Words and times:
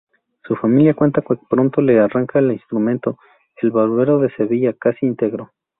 Su 0.41 0.55
familia 0.55 0.95
cuenta 0.95 1.21
que 1.21 1.37
pronto 1.47 1.79
le 1.79 1.99
arrancaba 1.99 2.43
al 2.43 2.53
instrumento 2.53 3.19
"El 3.61 3.69
Barbero 3.69 4.17
de 4.17 4.33
Sevilla"casi 4.33 5.05
íntegro. 5.05 5.51